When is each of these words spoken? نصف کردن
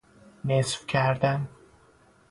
نصف 0.45 0.85
کردن 0.85 1.47